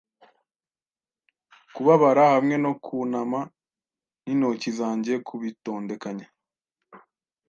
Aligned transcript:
kubabara 1.73 2.23
hamwe 2.33 2.55
no 2.63 2.71
kunama 2.85 3.39
n'intoki 4.23 4.69
zanjye 4.79 5.13
kubitondekanya. 5.27 6.27